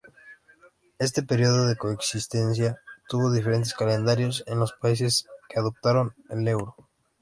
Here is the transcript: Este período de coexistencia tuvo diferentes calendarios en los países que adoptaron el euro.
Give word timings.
Este 0.97 1.21
período 1.21 1.67
de 1.67 1.75
coexistencia 1.77 2.81
tuvo 3.07 3.29
diferentes 3.31 3.75
calendarios 3.75 4.43
en 4.47 4.57
los 4.57 4.73
países 4.73 5.27
que 5.47 5.59
adoptaron 5.59 6.15
el 6.31 6.47
euro. 6.47 6.75